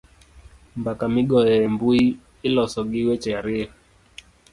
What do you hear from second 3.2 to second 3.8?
ariyo